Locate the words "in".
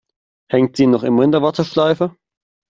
1.25-1.31